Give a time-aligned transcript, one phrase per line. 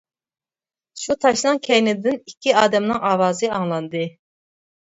[1.01, 4.05] شۇ تاشنىڭ كەينىدىن ئىككى ئادەمنىڭ ئاۋازى ئاڭلاندى.